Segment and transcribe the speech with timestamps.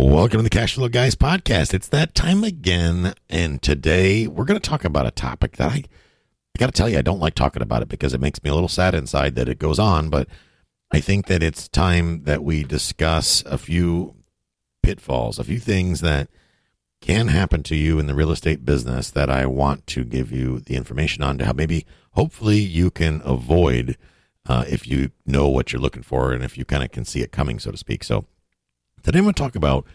[0.00, 1.74] Welcome to the Cash Flow Guys podcast.
[1.74, 5.74] It's that time again, and today we're going to talk about a topic that I,
[5.74, 5.84] I
[6.56, 8.54] got to tell you, I don't like talking about it because it makes me a
[8.54, 10.08] little sad inside that it goes on.
[10.08, 10.28] But
[10.92, 14.14] I think that it's time that we discuss a few
[14.84, 16.28] pitfalls, a few things that
[17.00, 20.60] can happen to you in the real estate business that I want to give you
[20.60, 23.98] the information on to how maybe, hopefully, you can avoid
[24.46, 27.22] uh, if you know what you're looking for and if you kind of can see
[27.22, 28.04] it coming, so to speak.
[28.04, 28.26] So
[29.08, 29.86] Today I'm going to talk about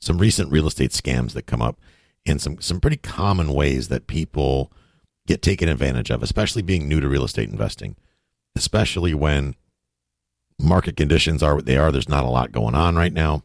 [0.00, 1.78] some recent real estate scams that come up
[2.24, 4.72] and some, some pretty common ways that people
[5.26, 7.96] get taken advantage of, especially being new to real estate investing,
[8.56, 9.56] especially when
[10.58, 11.92] market conditions are what they are.
[11.92, 13.42] There's not a lot going on right now.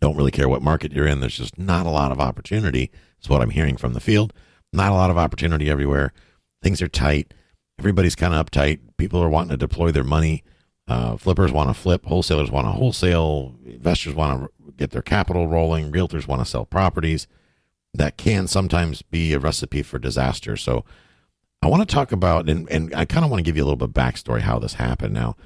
[0.00, 1.20] Don't really care what market you're in.
[1.20, 2.90] There's just not a lot of opportunity.
[3.22, 4.32] Is what I'm hearing from the field.
[4.72, 6.14] Not a lot of opportunity everywhere.
[6.62, 7.34] Things are tight.
[7.78, 8.80] Everybody's kind of uptight.
[8.96, 10.44] People are wanting to deploy their money
[10.88, 15.46] uh, flippers want to flip, wholesalers want to wholesale, investors want to get their capital
[15.46, 17.26] rolling, realtors want to sell properties.
[17.92, 20.56] That can sometimes be a recipe for disaster.
[20.56, 20.84] So,
[21.62, 23.66] I want to talk about, and, and I kind of want to give you a
[23.66, 25.12] little bit of backstory how this happened.
[25.12, 25.36] Now,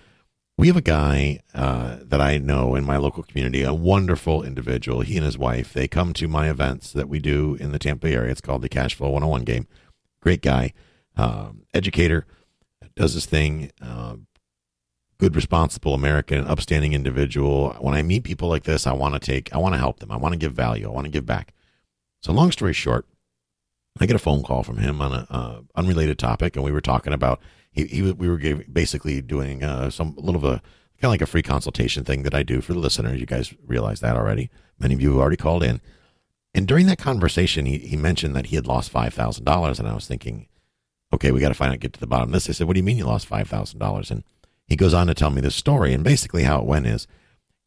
[0.56, 5.00] we have a guy uh, that I know in my local community, a wonderful individual.
[5.00, 8.08] He and his wife, they come to my events that we do in the Tampa
[8.08, 8.30] area.
[8.30, 9.66] It's called the Cash Flow 101 game.
[10.20, 10.72] Great guy,
[11.16, 12.26] um, educator,
[12.94, 13.72] does his thing.
[13.82, 14.16] Uh,
[15.18, 17.76] good, responsible American, upstanding individual.
[17.80, 20.10] When I meet people like this, I want to take, I want to help them.
[20.10, 20.86] I want to give value.
[20.86, 21.52] I want to give back.
[22.20, 23.06] So, long story short,
[24.00, 26.80] I get a phone call from him on an uh, unrelated topic, and we were
[26.80, 28.38] talking about he, he we were
[28.72, 30.62] basically doing uh, some little of a
[31.00, 33.20] kind of like a free consultation thing that I do for the listeners.
[33.20, 34.50] You guys realize that already.
[34.78, 35.80] Many of you have already called in.
[36.54, 39.88] And during that conversation, he, he mentioned that he had lost five thousand dollars, and
[39.88, 40.48] I was thinking,
[41.12, 42.48] okay, we got to find out, get to the bottom of this.
[42.48, 44.10] I said, what do you mean you lost five thousand dollars?
[44.10, 44.24] And
[44.66, 45.92] he goes on to tell me this story.
[45.92, 47.06] And basically, how it went is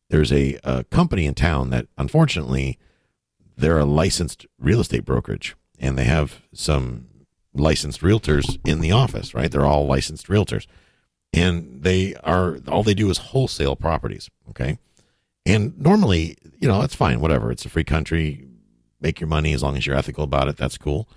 [0.10, 2.78] there's a, a company in town that unfortunately
[3.56, 7.08] they're a licensed real estate brokerage and they have some
[7.54, 9.52] licensed realtors in the office, right?
[9.52, 10.68] They're all licensed realtors.
[11.34, 14.30] And they are all they do is wholesale properties.
[14.50, 14.78] Okay.
[15.46, 17.52] And normally, you know, that's fine, whatever.
[17.52, 18.48] It's a free country.
[19.00, 20.58] Make your money as long as you're ethical about it.
[20.58, 21.08] That's cool.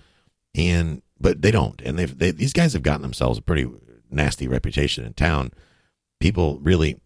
[0.55, 1.81] And but they don't.
[1.83, 3.71] And they've they, these guys have gotten themselves a pretty
[4.11, 5.53] nasty reputation in town
[6.21, 7.01] people really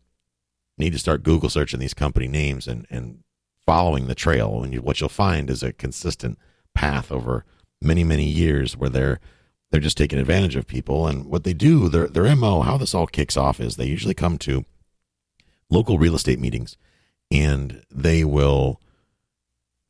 [0.76, 3.20] need to start Google searching these company names and, and
[3.64, 4.62] following the trail.
[4.62, 6.38] And you, what you'll find is a consistent
[6.74, 7.44] path over
[7.80, 9.20] many, many years where they're
[9.70, 11.08] they're just taking advantage of people.
[11.08, 14.14] And what they do, their their MO, how this all kicks off is they usually
[14.14, 14.64] come to
[15.70, 16.76] local real estate meetings
[17.30, 18.80] and they will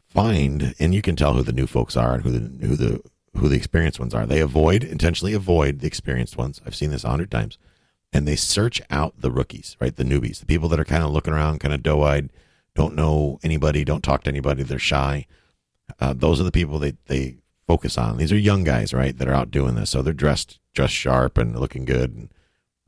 [0.07, 3.03] find and you can tell who the new folks are and who the who the
[3.37, 4.27] who the experienced ones are.
[4.27, 6.61] They avoid intentionally avoid the experienced ones.
[6.65, 7.59] I've seen this a hundred times
[8.15, 9.95] and they search out the rookies, right?
[9.95, 12.31] The newbies, the people that are kind of looking around, kind of doe eyed,
[12.75, 15.27] don't know anybody, don't talk to anybody, they're shy.
[16.01, 17.37] Uh, those are the people they, they
[17.67, 18.17] focus on.
[18.17, 19.91] These are young guys, right, that are out doing this.
[19.91, 22.33] So they're dressed dressed sharp and looking good and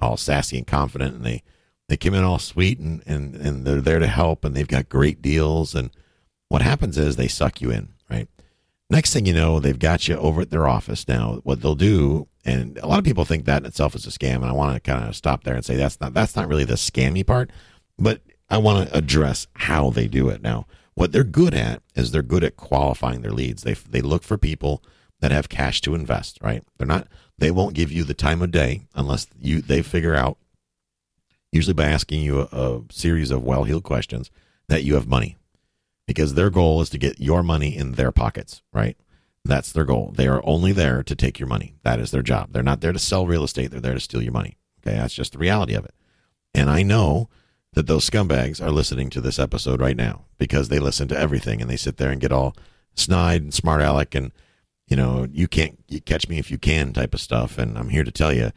[0.00, 1.16] all sassy and confident.
[1.16, 1.42] And they,
[1.88, 4.88] they come in all sweet and, and, and they're there to help and they've got
[4.88, 5.74] great deals.
[5.74, 5.90] And
[6.48, 8.28] what happens is they suck you in, right?
[8.90, 11.06] Next thing you know, they've got you over at their office.
[11.08, 14.10] Now, what they'll do and a lot of people think that in itself is a
[14.10, 16.48] scam, and I want to kind of stop there and say that's not that's not
[16.48, 17.50] really the scammy part,
[17.98, 20.42] but I want to address how they do it.
[20.42, 23.64] Now, what they're good at is they're good at qualifying their leads.
[23.64, 24.82] They they look for people
[25.20, 26.38] that have cash to invest.
[26.40, 26.62] Right?
[26.78, 27.08] They're not.
[27.36, 30.38] They won't give you the time of day unless you they figure out,
[31.50, 34.30] usually by asking you a, a series of well heeled questions,
[34.68, 35.36] that you have money,
[36.06, 38.62] because their goal is to get your money in their pockets.
[38.72, 38.96] Right?
[39.46, 40.12] That's their goal.
[40.16, 41.74] They are only there to take your money.
[41.82, 42.52] That is their job.
[42.52, 43.70] They're not there to sell real estate.
[43.70, 44.58] They're there to steal your money.
[44.80, 44.96] Okay.
[44.96, 45.94] That's just the reality of it.
[46.54, 47.28] And I know
[47.74, 51.60] that those scumbags are listening to this episode right now because they listen to everything
[51.60, 52.56] and they sit there and get all
[52.94, 54.32] snide and smart aleck and
[54.88, 57.58] you know, you can't you catch me if you can type of stuff.
[57.58, 58.52] And I'm here to tell you,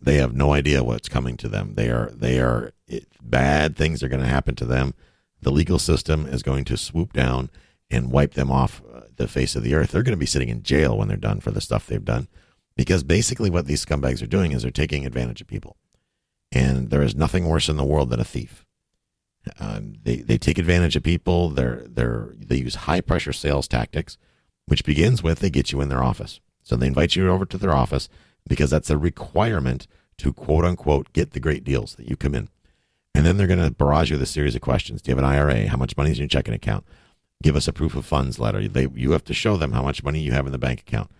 [0.00, 1.74] they have no idea what's coming to them.
[1.74, 4.94] They are they are it, bad things are going to happen to them.
[5.42, 7.50] The legal system is going to swoop down
[7.90, 9.90] and wipe them off uh, the face of the earth.
[9.90, 12.28] They're going to be sitting in jail when they're done for the stuff they've done,
[12.76, 15.76] because basically what these scumbags are doing is they're taking advantage of people,
[16.52, 18.64] and there is nothing worse in the world than a thief.
[19.60, 21.50] Um, they they take advantage of people.
[21.50, 24.18] They're they're they use high pressure sales tactics,
[24.66, 26.40] which begins with they get you in their office.
[26.62, 28.08] So they invite you over to their office
[28.48, 29.86] because that's a requirement
[30.18, 32.48] to quote unquote get the great deals that you come in.
[33.14, 35.00] And then they're going to barrage you with a series of questions.
[35.00, 35.68] Do you have an IRA?
[35.68, 36.84] How much money is in your checking account?
[37.42, 38.66] Give us a proof of funds letter.
[38.66, 41.10] They, you have to show them how much money you have in the bank account.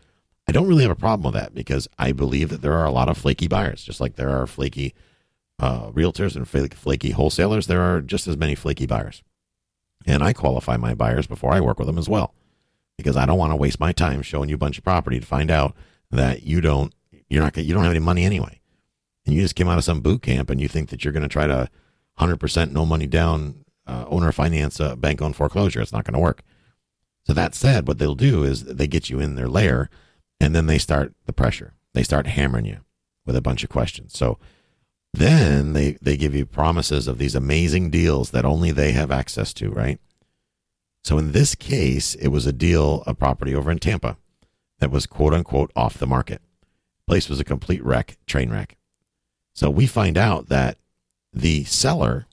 [0.48, 2.92] I don't really have a problem with that because I believe that there are a
[2.92, 4.94] lot of flaky buyers, just like there are flaky
[5.58, 7.66] uh, realtors and flaky wholesalers.
[7.66, 9.22] There are just as many flaky buyers.
[10.06, 12.34] And I qualify my buyers before I work with them as well
[12.96, 15.26] because I don't want to waste my time showing you a bunch of property to
[15.26, 15.74] find out
[16.10, 16.94] that you don't
[17.28, 18.60] you're not you don't have any money anyway
[19.24, 21.22] and you just came out of some boot camp and you think that you're going
[21.22, 21.68] to try to
[22.20, 25.80] 100% no money down uh, owner finance a bank owned foreclosure.
[25.80, 26.42] It's not going to work.
[27.26, 29.90] So that said, what they'll do is they get you in their lair
[30.40, 31.74] and then they start the pressure.
[31.92, 32.80] They start hammering you
[33.24, 34.16] with a bunch of questions.
[34.16, 34.38] So
[35.12, 39.52] then they, they give you promises of these amazing deals that only they have access
[39.54, 39.98] to, right?
[41.02, 44.16] So in this case, it was a deal, a property over in Tampa
[44.78, 46.42] that was quote unquote off the market.
[47.06, 48.76] Place was a complete wreck, train wreck.
[49.54, 50.78] So we find out that
[51.32, 52.26] the seller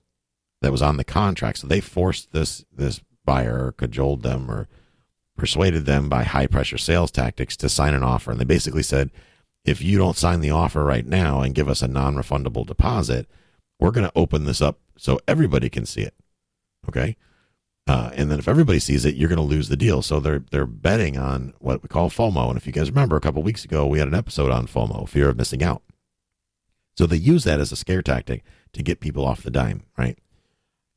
[0.64, 4.68] that was on the contract, so they forced this this buyer or cajoled them or
[5.38, 8.32] persuaded them by high pressure sales tactics to sign an offer.
[8.32, 9.12] And they basically said,
[9.66, 13.28] if you don't sign the offer right now and give us a non refundable deposit,
[13.80, 16.14] we're going to open this up so everybody can see it.
[16.88, 17.18] Okay.
[17.86, 20.02] Uh, and then if everybody sees it, you're going to lose the deal.
[20.02, 22.48] So they're they're betting on what we call FOMO.
[22.48, 25.08] And if you guys remember, a couple weeks ago we had an episode on FOMO,
[25.10, 25.84] fear of missing out.
[26.98, 30.18] So they use that as a scare tactic to get people off the dime, right?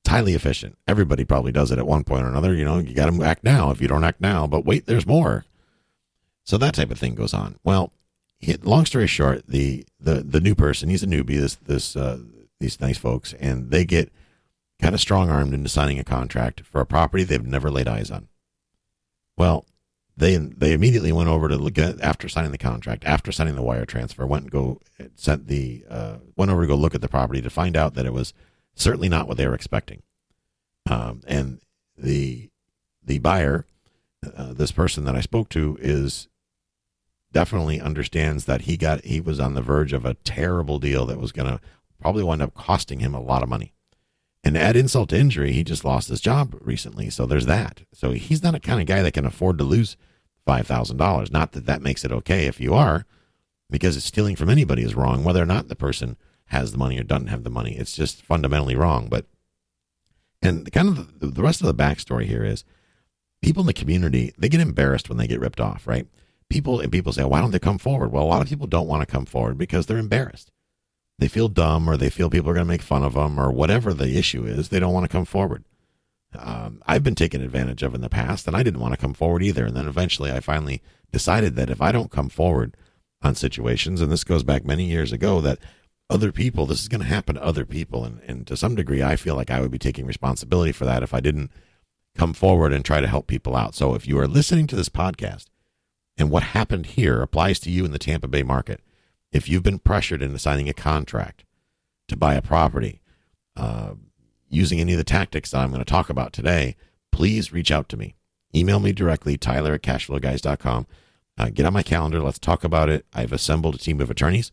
[0.06, 0.78] It's highly efficient.
[0.86, 2.54] Everybody probably does it at one point or another.
[2.54, 5.04] You know, you got to act now if you don't act now, but wait, there's
[5.04, 5.44] more.
[6.44, 7.58] So that type of thing goes on.
[7.64, 7.92] Well,
[8.62, 11.40] long story short, the the the new person, he's a newbie.
[11.40, 12.20] This this uh,
[12.60, 14.12] these nice folks, and they get
[14.80, 18.08] kind of strong armed into signing a contract for a property they've never laid eyes
[18.08, 18.28] on.
[19.36, 19.66] Well,
[20.16, 23.62] they they immediately went over to look at after signing the contract, after signing the
[23.62, 24.80] wire transfer, went and go
[25.16, 28.06] sent the uh, went over to go look at the property to find out that
[28.06, 28.32] it was
[28.76, 30.02] certainly not what they were expecting.
[30.88, 31.60] Um, and
[31.98, 32.50] the
[33.02, 33.66] the buyer,
[34.36, 36.28] uh, this person that I spoke to, is
[37.32, 41.20] definitely understands that he got he was on the verge of a terrible deal that
[41.20, 41.60] was going to
[42.00, 43.72] probably wind up costing him a lot of money.
[44.44, 47.10] And add insult to injury, he just lost his job recently.
[47.10, 47.82] So there's that.
[47.92, 49.96] So he's not a kind of guy that can afford to lose
[50.46, 51.32] $5,000.
[51.32, 53.04] Not that that makes it okay if you are,
[53.70, 56.16] because stealing from anybody is wrong, whether or not the person
[56.46, 57.76] has the money or doesn't have the money.
[57.76, 59.08] It's just fundamentally wrong.
[59.08, 59.26] But,
[60.42, 62.64] and kind of the, the rest of the backstory here is
[63.42, 66.06] people in the community, they get embarrassed when they get ripped off, right?
[66.48, 68.12] People, and people say, why don't they come forward?
[68.12, 70.50] Well, a lot of people don't want to come forward because they're embarrassed
[71.18, 73.50] they feel dumb or they feel people are going to make fun of them or
[73.50, 75.64] whatever the issue is, they don't want to come forward.
[76.38, 79.14] Um, I've been taken advantage of in the past, and I didn't want to come
[79.14, 79.64] forward either.
[79.64, 82.76] And then eventually, I finally decided that if I don't come forward
[83.22, 85.58] on situations, and this goes back many years ago, that
[86.08, 89.02] other people, this is going to happen to other people, and, and to some degree,
[89.02, 91.50] I feel like I would be taking responsibility for that if I didn't
[92.16, 93.74] come forward and try to help people out.
[93.74, 95.46] So if you are listening to this podcast,
[96.16, 98.80] and what happened here applies to you in the Tampa Bay market,
[99.32, 101.44] if you've been pressured into signing a contract
[102.08, 103.00] to buy a property
[103.56, 103.94] uh,
[104.48, 106.76] using any of the tactics that I'm going to talk about today,
[107.12, 108.14] please reach out to me.
[108.54, 110.86] Email me directly, tyler at cashflowguys.com.
[111.36, 112.20] Uh, get on my calendar.
[112.20, 113.04] Let's talk about it.
[113.12, 114.52] I've assembled a team of attorneys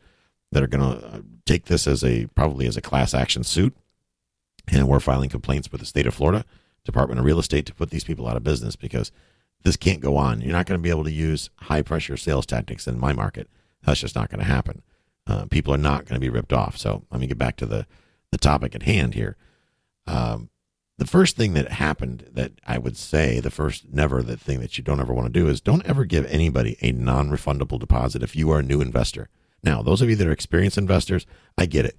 [0.51, 3.75] that are going to uh, take this as a probably as a class action suit.
[4.71, 6.45] And we're filing complaints with the state of Florida
[6.85, 9.11] Department of Real Estate to put these people out of business because
[9.63, 10.41] this can't go on.
[10.41, 13.49] You're not going to be able to use high pressure sales tactics in my market.
[13.85, 14.81] That's just not going to happen.
[15.25, 16.77] Uh, people are not going to be ripped off.
[16.77, 17.87] So let me get back to the,
[18.31, 19.37] the topic at hand here.
[20.05, 20.49] Um,
[20.97, 24.77] the first thing that happened that I would say, the first never the thing that
[24.77, 28.21] you don't ever want to do is don't ever give anybody a non refundable deposit
[28.21, 29.29] if you are a new investor.
[29.63, 31.25] Now, those of you that are experienced investors,
[31.57, 31.97] I get it.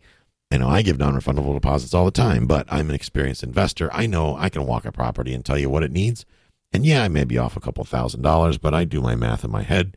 [0.50, 3.90] I know I give non refundable deposits all the time, but I'm an experienced investor.
[3.92, 6.26] I know I can walk a property and tell you what it needs.
[6.72, 9.44] And yeah, I may be off a couple thousand dollars, but I do my math
[9.44, 9.96] in my head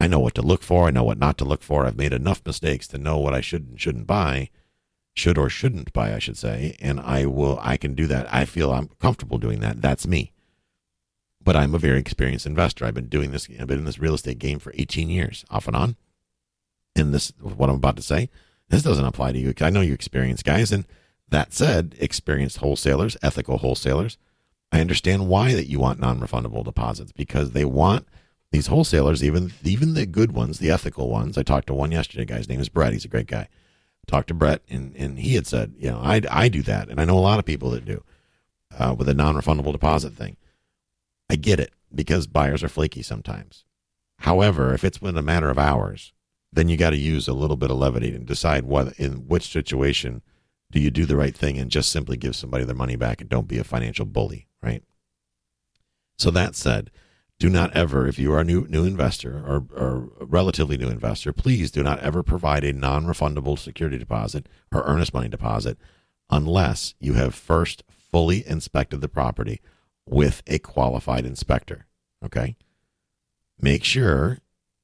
[0.00, 0.86] I know what to look for.
[0.86, 1.86] I know what not to look for.
[1.86, 4.50] I've made enough mistakes to know what I should and shouldn't buy,
[5.14, 6.76] should or shouldn't buy, I should say.
[6.80, 8.32] And I will, I can do that.
[8.32, 9.80] I feel I'm comfortable doing that.
[9.80, 10.32] That's me.
[11.42, 12.84] but I'm a very experienced investor.
[12.84, 13.48] I've been doing this.
[13.60, 15.96] I've been in this real estate game for 18 years, off and on.
[16.96, 18.30] And this, what I'm about to say,
[18.68, 19.54] this doesn't apply to you.
[19.60, 20.86] I know you experienced guys, and
[21.28, 24.18] that said, experienced wholesalers, ethical wholesalers,
[24.72, 28.08] I understand why that you want non-refundable deposits because they want
[28.50, 31.36] these wholesalers, even even the good ones, the ethical ones.
[31.38, 32.24] I talked to one yesterday.
[32.24, 32.92] Guy's name is Brett.
[32.92, 33.48] He's a great guy.
[34.06, 37.00] Talked to Brett, and and he had said, you know, I I do that, and
[37.00, 38.02] I know a lot of people that do
[38.76, 40.36] uh, with a non-refundable deposit thing.
[41.28, 43.64] I get it because buyers are flaky sometimes.
[44.20, 46.12] However, if it's within a matter of hours,
[46.56, 49.52] then you got to use a little bit of levity and decide what in which
[49.52, 50.22] situation
[50.70, 53.28] do you do the right thing and just simply give somebody their money back and
[53.28, 54.82] don't be a financial bully, right?
[56.18, 56.90] So that said,
[57.38, 60.88] do not ever, if you are a new new investor or, or a relatively new
[60.88, 65.76] investor, please do not ever provide a non-refundable security deposit or earnest money deposit
[66.30, 69.60] unless you have first fully inspected the property
[70.08, 71.86] with a qualified inspector.
[72.24, 72.56] Okay.
[73.60, 74.38] Make sure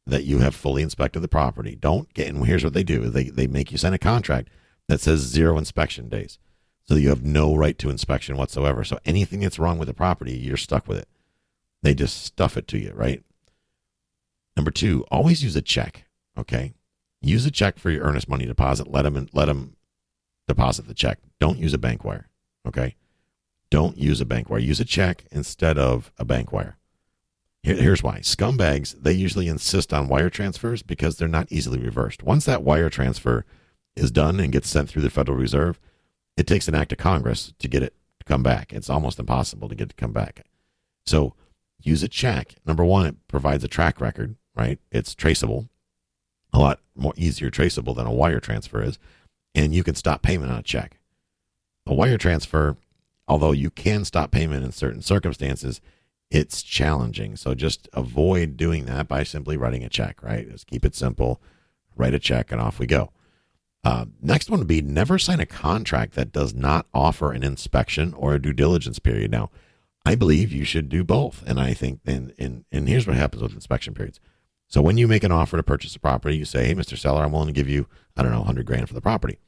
[0.07, 1.77] that you have fully inspected the property.
[1.77, 4.49] Don't get, and here's what they do they, they make you sign a contract
[4.89, 6.39] that says zero inspection days.
[6.85, 8.83] So you have no right to inspection whatsoever.
[8.83, 11.09] So anything that's wrong with the property, you're stuck with it.
[11.83, 13.23] They just stuff it to you, right?
[14.57, 16.05] Number two, always use a check.
[16.37, 16.75] Okay.
[17.21, 18.89] Use a check for your earnest money deposit.
[18.89, 19.77] Let them, let them
[20.49, 21.19] deposit the check.
[21.39, 22.29] Don't use a bank wire.
[22.67, 22.97] Okay.
[23.71, 24.59] Don't use a bank wire.
[24.59, 26.77] Use a check instead of a bank wire.
[27.63, 28.19] Here's why.
[28.19, 32.25] Scumbags, they usually insist on wire transfers because they're not easily reversed.
[32.25, 33.45] Once that wire transfer
[33.95, 35.79] is done and gets sent through the Federal Reserve,
[36.37, 38.73] it takes an act of Congress to get it to come back.
[38.73, 40.45] It's almost impossible to get it to come back.
[41.07, 41.35] So
[41.81, 42.57] use a check.
[42.67, 44.81] Number one, it provides a track record, right?
[44.91, 45.69] It's traceable,
[46.53, 48.99] a lot more easier traceable than a wire transfer is.
[49.55, 50.99] And you can stop payment on a check.
[51.87, 52.77] A wire transfer,
[53.29, 55.81] although you can stop payment in certain circumstances,
[56.33, 57.37] it's challenging.
[57.37, 60.51] So just avoid doing that by simply writing a check, right?
[60.51, 61.43] Just keep it simple,
[61.95, 63.13] write a check, and off we go.
[63.85, 68.15] Uh, next one would be never sign a contract that does not offer an inspection
[68.15, 69.31] or a due diligence period.
[69.31, 69.51] Now,
[70.07, 71.45] I believe you should do both.
[71.47, 74.19] And I think, and, and, and here's what happens with inspection periods.
[74.69, 76.97] So when you make an offer to purchase a property, you say, hey, Mr.
[76.97, 79.39] Seller, I'm willing to give you, I don't know, 100 grand for the property.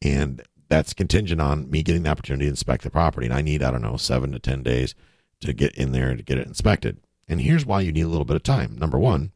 [0.00, 3.26] And that's contingent on me getting the opportunity to inspect the property.
[3.26, 4.94] And I need, I don't know, seven to 10 days
[5.40, 6.98] to get in there to get it inspected.
[7.28, 8.76] And here's why you need a little bit of time.
[8.78, 9.32] Number one,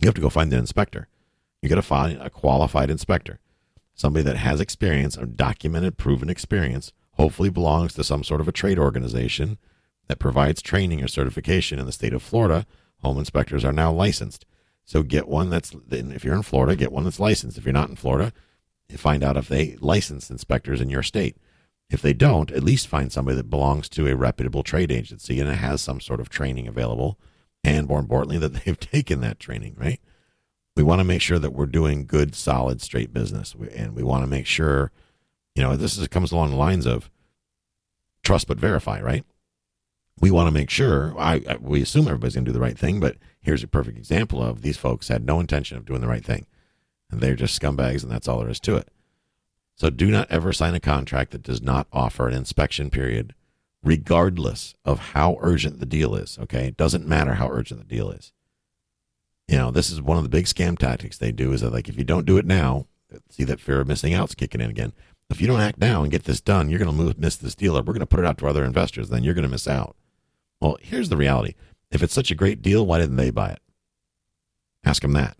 [0.00, 1.08] you have to go find the inspector.
[1.62, 3.40] You got to find a qualified inspector,
[3.94, 8.52] somebody that has experience, a documented, proven experience, hopefully belongs to some sort of a
[8.52, 9.58] trade organization
[10.08, 12.66] that provides training or certification in the state of Florida.
[13.02, 14.44] Home inspectors are now licensed.
[14.84, 17.56] So get one that's, if you're in Florida, get one that's licensed.
[17.56, 18.32] If you're not in Florida,
[18.96, 21.38] find out if they license inspectors in your state.
[21.90, 25.50] If they don't, at least find somebody that belongs to a reputable trade agency and
[25.50, 27.18] has some sort of training available.
[27.62, 30.00] And more importantly, that they've taken that training, right?
[30.76, 33.54] We want to make sure that we're doing good, solid, straight business.
[33.74, 34.90] And we want to make sure,
[35.54, 37.10] you know, this is, comes along the lines of
[38.24, 39.24] trust but verify, right?
[40.20, 42.78] We want to make sure, I, I we assume everybody's going to do the right
[42.78, 46.08] thing, but here's a perfect example of these folks had no intention of doing the
[46.08, 46.46] right thing.
[47.10, 48.88] And they're just scumbags, and that's all there is to it.
[49.76, 53.34] So do not ever sign a contract that does not offer an inspection period,
[53.82, 56.38] regardless of how urgent the deal is.
[56.40, 56.68] Okay.
[56.68, 58.32] It doesn't matter how urgent the deal is.
[59.48, 61.88] You know, this is one of the big scam tactics they do is that, like,
[61.88, 62.86] if you don't do it now,
[63.28, 64.94] see that fear of missing out's kicking in again.
[65.28, 67.76] If you don't act now and get this done, you're going to miss this deal,
[67.76, 69.10] or we're going to put it out to other investors.
[69.10, 69.96] Then you're going to miss out.
[70.60, 71.54] Well, here's the reality:
[71.90, 73.60] if it's such a great deal, why didn't they buy it?
[74.82, 75.36] Ask them that.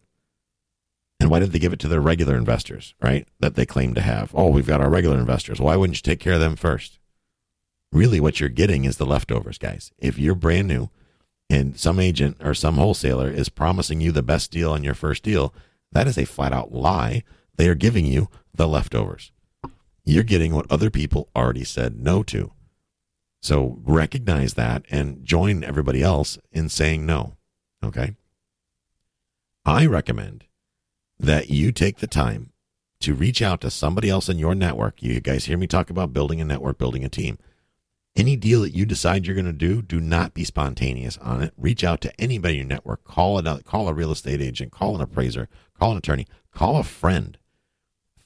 [1.25, 3.27] And why did they give it to their regular investors, right?
[3.41, 4.31] That they claim to have.
[4.35, 5.59] Oh, we've got our regular investors.
[5.59, 6.99] Why wouldn't you take care of them first?
[7.93, 9.91] Really, what you're getting is the leftovers, guys.
[9.97, 10.91] If you're brand new
[11.49, 15.23] and some agent or some wholesaler is promising you the best deal on your first
[15.23, 15.55] deal,
[15.93, 17.23] that is a flat out lie.
[17.57, 19.33] They are giving you the leftovers.
[20.05, 22.53] You're getting what other people already said no to.
[23.41, 27.39] So recognize that and join everybody else in saying no.
[27.83, 28.15] Okay.
[29.65, 30.45] I recommend
[31.19, 32.51] that you take the time
[33.01, 35.03] to reach out to somebody else in your network.
[35.03, 37.39] You guys hear me talk about building a network, building a team.
[38.17, 41.53] Any deal that you decide you're going to do, do not be spontaneous on it.
[41.59, 43.05] Reach out to anybody in your network.
[43.05, 46.85] Call a call a real estate agent, call an appraiser, call an attorney, call a
[46.85, 47.37] friend.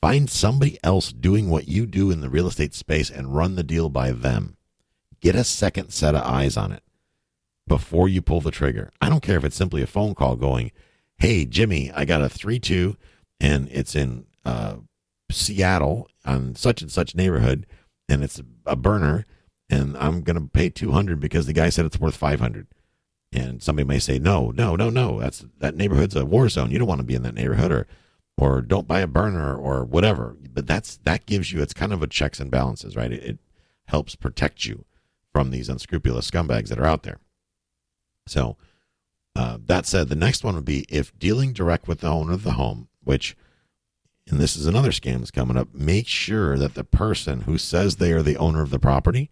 [0.00, 3.64] Find somebody else doing what you do in the real estate space and run the
[3.64, 4.56] deal by them.
[5.20, 6.82] Get a second set of eyes on it
[7.66, 8.90] before you pull the trigger.
[9.00, 10.70] I don't care if it's simply a phone call going,
[11.18, 12.96] hey, Jimmy, I got a 3 2
[13.40, 14.76] and it's in uh,
[15.30, 17.66] Seattle on such and such neighborhood
[18.08, 19.26] and it's a burner.
[19.70, 22.66] and I'm going to pay 200 because the guy said it's worth 500.
[23.32, 26.70] And somebody may say, no, no, no, no, that's that neighborhood's a war zone.
[26.70, 27.86] You don't want to be in that neighborhood, or
[28.38, 30.34] or don't buy a burner or whatever.
[30.50, 33.12] But that's that gives you it's kind of a checks and balances, right?
[33.12, 33.38] It, it
[33.88, 34.86] helps protect you
[35.30, 37.18] from these unscrupulous scumbags that are out there.
[38.26, 38.56] So
[39.38, 42.42] uh, that said, the next one would be if dealing direct with the owner of
[42.42, 43.36] the home, which
[44.28, 47.96] and this is another scam that's coming up, make sure that the person who says
[47.96, 49.30] they are the owner of the property,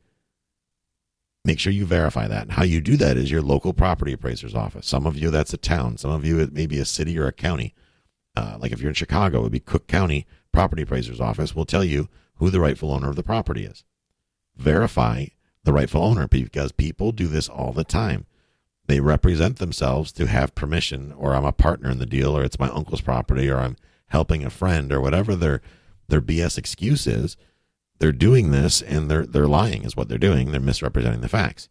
[1.45, 2.43] make sure you verify that.
[2.43, 4.87] And how you do that is your local property appraiser's office.
[4.87, 5.99] Some of you, that's a town.
[5.99, 7.75] Some of you, it may be a city or a county.
[8.37, 11.67] Uh, like if you're in Chicago, it would be Cook County Property Appraiser's Office will
[11.67, 13.83] tell you who the rightful owner of the property is.
[14.57, 15.27] Verify
[15.65, 18.25] the rightful owner because people do this all the time.
[18.87, 22.59] They represent themselves to have permission, or I'm a partner in the deal, or it's
[22.59, 23.77] my uncle's property, or I'm
[24.09, 25.61] helping a friend or whatever their
[26.09, 27.37] their BS excuse is,
[27.99, 30.53] they're doing this and they're they're lying is what they're doing.
[30.53, 31.69] They're misrepresenting the facts.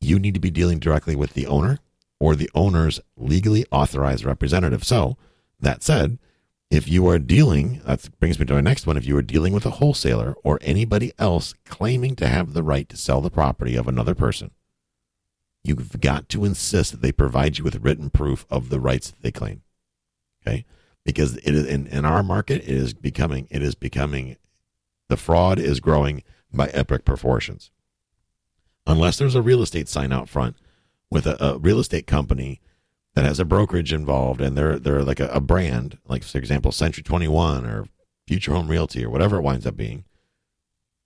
[0.00, 1.78] You need to be dealing directly with the owner
[2.18, 4.84] or the owner's legally authorized representative.
[4.84, 5.16] So,
[5.60, 6.18] that said,
[6.70, 8.96] if you are dealing, that brings me to our next one.
[8.96, 12.88] If you are dealing with a wholesaler or anybody else claiming to have the right
[12.88, 14.50] to sell the property of another person,
[15.66, 19.22] you've got to insist that they provide you with written proof of the rights that
[19.22, 19.62] they claim.
[20.46, 20.64] Okay
[21.06, 24.36] because it is in, in our market it is becoming it is becoming
[25.08, 27.70] the fraud is growing by epic proportions
[28.86, 30.56] unless there's a real estate sign out front
[31.10, 32.60] with a, a real estate company
[33.14, 36.72] that has a brokerage involved and they're they're like a, a brand like for example
[36.72, 37.86] century 21 or
[38.26, 40.04] future home realty or whatever it winds up being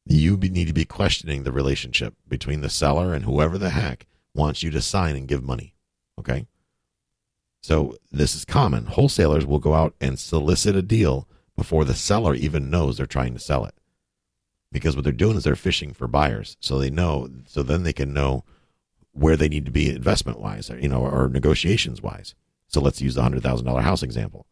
[0.06, 4.62] you need to be questioning the relationship between the seller and whoever the heck wants
[4.62, 5.74] you to sign and give money
[6.18, 6.46] okay
[7.62, 8.86] so this is common.
[8.86, 13.34] Wholesalers will go out and solicit a deal before the seller even knows they're trying
[13.34, 13.74] to sell it.
[14.72, 16.56] Because what they're doing is they're fishing for buyers.
[16.60, 18.44] So they know, so then they can know
[19.12, 22.34] where they need to be investment wise, you know, or negotiations wise.
[22.68, 24.46] So let's use the $100,000 house example.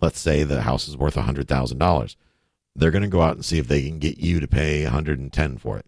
[0.00, 2.16] Let's say the house is worth $100,000.
[2.76, 5.58] They're going to go out and see if they can get you to pay 110
[5.58, 5.86] for it.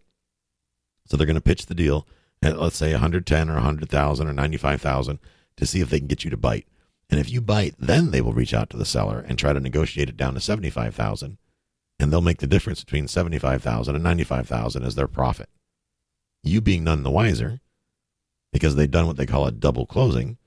[1.05, 2.07] So they're going to pitch the deal
[2.41, 5.19] at let's say 110 or 100,000 or 95,000
[5.57, 6.67] to see if they can get you to bite.
[7.09, 9.59] And if you bite, then they will reach out to the seller and try to
[9.59, 11.37] negotiate it down to 75,000
[11.99, 15.49] and they'll make the difference between 75,000 and 95,000 as their profit.
[16.43, 17.59] You being none the wiser
[18.53, 20.37] because they've done what they call a double closing.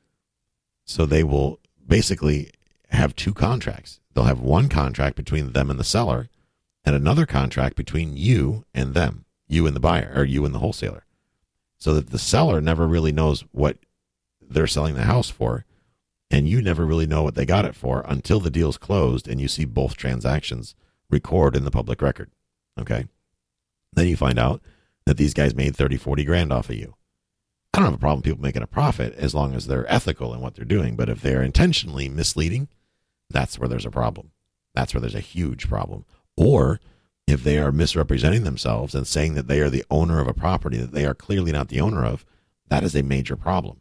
[0.87, 2.51] So they will basically
[2.91, 4.01] have two contracts.
[4.15, 6.29] They'll have one contract between them and the seller
[6.85, 10.61] and another contract between you and them, you and the buyer or you and the
[10.61, 11.05] wholesaler.
[11.81, 13.79] So that the seller never really knows what
[14.41, 15.65] they're selling the house for,
[16.31, 19.41] and you never really know what they got it for until the deal's closed and
[19.41, 20.75] you see both transactions
[21.11, 22.31] record in the public record.
[22.79, 23.07] Okay.
[23.93, 24.61] Then you find out
[25.07, 26.95] that these guys made 30, 40 grand off of you.
[27.75, 30.41] I don't have a problem people making a profit as long as they're ethical in
[30.41, 30.97] what they're doing.
[30.97, 32.69] But if they're intentionally misleading,
[33.29, 34.31] that's where there's a problem.
[34.75, 36.05] That's where there's a huge problem.
[36.37, 36.81] Or
[37.31, 40.79] if they are misrepresenting themselves and saying that they are the owner of a property
[40.79, 42.25] that they are clearly not the owner of,
[42.69, 43.81] that is a major problem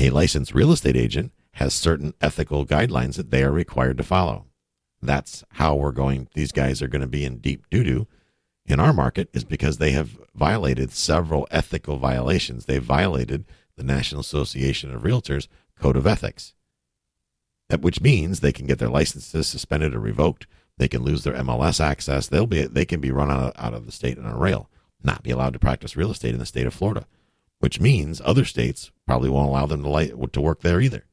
[0.00, 4.46] a licensed real estate agent has certain ethical guidelines that they are required to follow.
[5.02, 6.28] That's how we're going.
[6.34, 8.08] These guys are going to be in deep doo doo
[8.66, 12.64] in our market is because they have violated several ethical violations.
[12.64, 13.44] They've violated
[13.76, 16.54] the National Association of Realtors Code of Ethics,
[17.68, 20.46] that which means they can get their licenses suspended or revoked.
[20.80, 22.26] They can lose their MLS access.
[22.26, 24.68] They'll be they can be run out of, out of the state on a rail,
[25.04, 27.06] not be allowed to practice real estate in the state of Florida
[27.60, 31.04] which means other states probably won't allow them to, light, to work there either.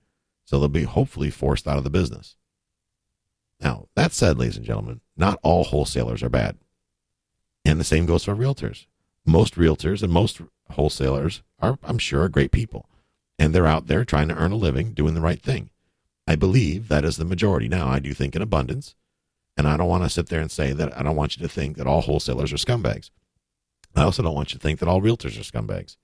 [0.46, 2.38] So they'll be hopefully forced out of the business.
[3.60, 6.58] Now, that said, ladies and gentlemen, not all wholesalers are bad.
[7.66, 8.86] And the same goes for realtors.
[9.26, 10.40] Most realtors and most
[10.72, 12.88] wholesalers are, I'm sure, are great people.
[13.38, 15.70] And they're out there trying to earn a living, doing the right thing.
[16.26, 17.68] I believe that is the majority.
[17.68, 18.96] Now, I do think in abundance.
[19.58, 21.52] And I don't want to sit there and say that I don't want you to
[21.52, 23.10] think that all wholesalers are scumbags.
[23.96, 25.98] I also don't want you to think that all realtors are scumbags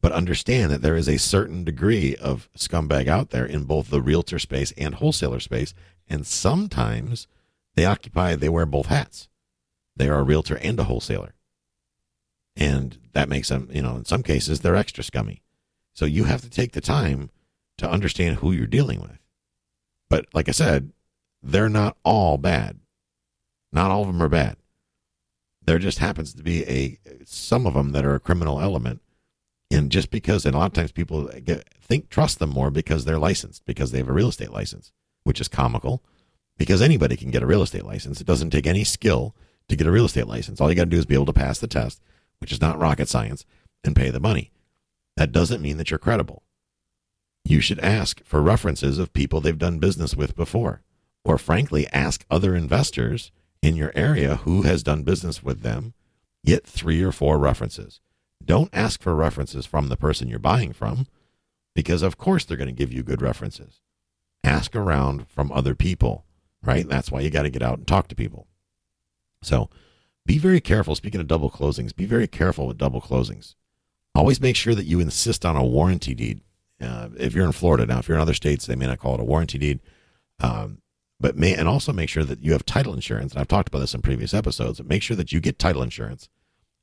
[0.00, 4.00] but understand that there is a certain degree of scumbag out there in both the
[4.00, 5.74] realtor space and wholesaler space.
[6.08, 7.26] And sometimes
[7.74, 9.28] they occupy, they wear both hats.
[9.96, 11.34] They are a realtor and a wholesaler.
[12.56, 15.42] And that makes them, you know, in some cases, they're extra scummy.
[15.92, 17.30] So you have to take the time
[17.78, 19.18] to understand who you're dealing with.
[20.08, 20.92] But like I said,
[21.42, 22.78] they're not all bad.
[23.72, 24.56] Not all of them are bad.
[25.62, 29.00] There just happens to be a some of them that are a criminal element
[29.70, 33.04] and just because, and a lot of times people get, think trust them more because
[33.04, 34.90] they're licensed, because they have a real estate license,
[35.22, 36.02] which is comical
[36.58, 38.20] because anybody can get a real estate license.
[38.20, 39.34] It doesn't take any skill
[39.68, 40.60] to get a real estate license.
[40.60, 42.02] All you got to do is be able to pass the test,
[42.38, 43.46] which is not rocket science,
[43.82, 44.50] and pay the money.
[45.16, 46.42] That doesn't mean that you're credible.
[47.44, 50.82] You should ask for references of people they've done business with before,
[51.24, 53.30] or frankly, ask other investors
[53.62, 55.94] in your area who has done business with them.
[56.44, 58.00] Get three or four references.
[58.44, 61.06] Don't ask for references from the person you're buying from,
[61.74, 63.80] because of course they're going to give you good references.
[64.42, 66.24] Ask around from other people,
[66.62, 66.88] right?
[66.88, 68.46] That's why you got to get out and talk to people.
[69.42, 69.68] So
[70.24, 70.94] be very careful.
[70.94, 73.54] Speaking of double closings, be very careful with double closings.
[74.14, 76.40] Always make sure that you insist on a warranty deed.
[76.80, 79.14] Uh, if you're in Florida now, if you're in other states, they may not call
[79.14, 79.80] it a warranty deed.
[80.40, 80.78] Um,
[81.20, 83.32] but may and also make sure that you have title insurance.
[83.32, 84.82] And I've talked about this in previous episodes.
[84.82, 86.28] Make sure that you get title insurance,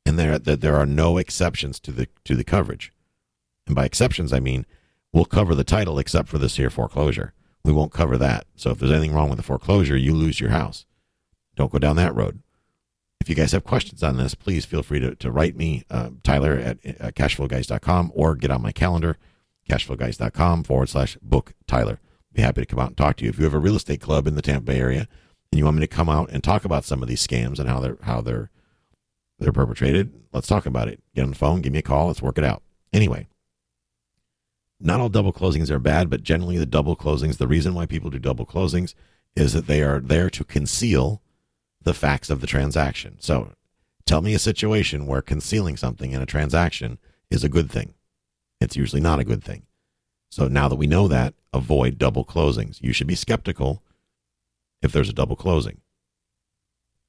[0.06, 2.93] and there that there are no exceptions to the to the coverage.
[3.65, 4.65] And by exceptions, I mean
[5.12, 7.34] we'll cover the title except for this here foreclosure.
[7.63, 8.45] We won't cover that.
[8.56, 10.86] So if there's anything wrong with the foreclosure, you lose your house.
[11.56, 12.41] Don't go down that road.
[13.19, 16.12] If you guys have questions on this, please feel free to, to write me, uh,
[16.23, 16.82] Tyler at
[17.15, 19.17] cashflowguys.com, or get on my calendar,
[19.69, 22.00] cashflowguys.com forward slash book Tyler.
[22.38, 23.32] Be happy to come out and talk to you.
[23.32, 25.08] If you have a real estate club in the Tampa Bay area
[25.52, 27.67] and you want me to come out and talk about some of these scams and
[27.67, 28.52] how they're how they're
[29.39, 31.02] they're perpetrated, let's talk about it.
[31.15, 32.62] Get on the phone, give me a call, let's work it out.
[32.93, 33.28] Anyway,
[34.80, 38.12] not all double closings are bad, but generally the double closings, the reason why people
[38.12, 38.93] do double closings
[39.36, 41.23] is that they are there to conceal
[41.82, 43.17] the facts of the transaction.
[43.19, 43.54] So
[44.06, 47.00] tell me a situation where concealing something in a transaction
[47.32, 47.95] is a good thing.
[48.62, 49.63] It's usually not a good thing.
[50.30, 52.81] So now that we know that, avoid double closings.
[52.81, 53.83] You should be skeptical
[54.81, 55.81] if there's a double closing.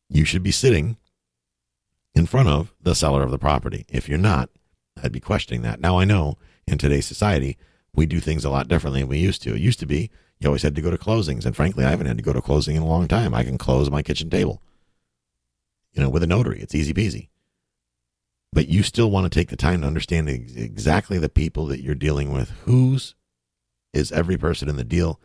[0.09, 0.97] You should be sitting
[2.15, 3.87] in front of the seller of the property.
[3.89, 4.51] If you're not,
[5.03, 5.81] I'd be questioning that.
[5.81, 7.57] Now I know in today's society,
[7.95, 9.55] we do things a lot differently than we used to.
[9.55, 12.07] It used to be you always had to go to closings, and frankly, I haven't
[12.07, 13.35] had to go to closing in a long time.
[13.35, 14.63] I can close my kitchen table,
[15.93, 16.61] you know, with a notary.
[16.61, 17.29] It's easy peasy.
[18.53, 21.95] But you still want to take the time to understand exactly the people that you're
[21.95, 22.51] dealing with.
[22.65, 23.15] Whose
[23.93, 25.21] is every person in the deal?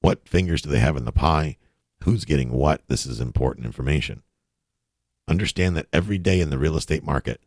[0.00, 1.56] What fingers do they have in the pie?
[2.04, 2.82] Who's getting what?
[2.88, 4.22] This is important information.
[5.28, 7.40] Understand that every day in the real estate market,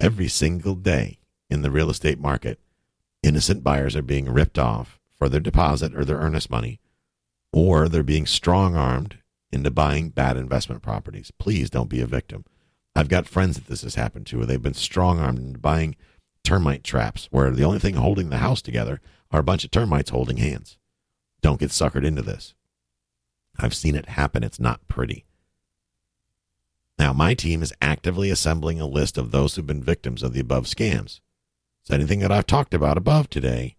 [0.00, 2.58] every single day in the real estate market,
[3.22, 6.80] innocent buyers are being ripped off for their deposit or their earnest money,
[7.52, 9.18] or they're being strong armed
[9.52, 11.30] into buying bad investment properties.
[11.38, 12.44] Please don't be a victim.
[12.94, 15.96] I've got friends that this has happened to where they've been strong armed into buying
[16.42, 20.10] termite traps where the only thing holding the house together are a bunch of termites
[20.10, 20.78] holding hands.
[21.42, 22.54] Don't get suckered into this.
[23.58, 24.42] I've seen it happen.
[24.42, 25.24] It's not pretty.
[26.98, 30.40] Now, my team is actively assembling a list of those who've been victims of the
[30.40, 31.20] above scams.
[31.84, 33.76] So anything that I've talked about above today,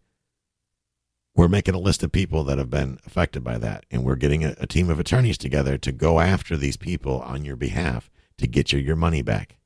[1.35, 3.85] we're making a list of people that have been affected by that.
[3.91, 7.43] And we're getting a, a team of attorneys together to go after these people on
[7.43, 9.57] your behalf to get you your money back.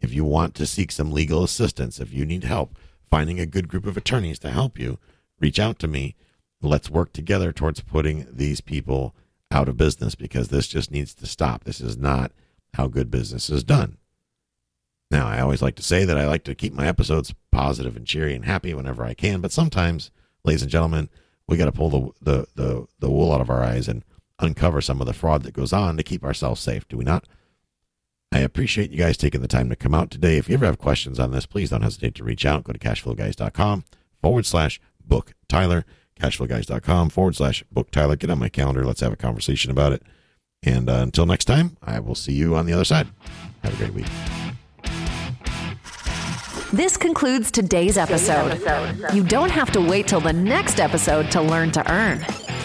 [0.00, 2.76] If you want to seek some legal assistance, if you need help
[3.10, 4.98] finding a good group of attorneys to help you,
[5.40, 6.14] reach out to me.
[6.62, 9.14] Let's work together towards putting these people
[9.50, 11.64] out of business because this just needs to stop.
[11.64, 12.32] This is not
[12.74, 13.98] how good business is done.
[15.10, 18.06] Now, I always like to say that I like to keep my episodes positive and
[18.06, 20.10] cheery and happy whenever I can, but sometimes,
[20.44, 21.08] ladies and gentlemen,
[21.46, 24.02] we got to pull the, the, the, the wool out of our eyes and
[24.40, 27.26] uncover some of the fraud that goes on to keep ourselves safe, do we not?
[28.34, 30.38] I appreciate you guys taking the time to come out today.
[30.38, 32.64] If you ever have questions on this, please don't hesitate to reach out.
[32.64, 33.84] Go to cashflowguys.com
[34.20, 35.84] forward slash book Tyler,
[36.20, 38.16] cashflowguys.com forward slash book Tyler.
[38.16, 38.84] Get on my calendar.
[38.84, 40.02] Let's have a conversation about it.
[40.64, 43.06] And uh, until next time, I will see you on the other side.
[43.62, 44.06] Have a great week.
[46.72, 48.60] This concludes today's episode.
[49.14, 52.26] You don't have to wait till the next episode to learn to earn.